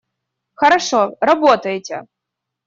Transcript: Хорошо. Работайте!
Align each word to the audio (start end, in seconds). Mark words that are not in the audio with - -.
Хорошо. 0.53 1.15
Работайте! 1.21 2.05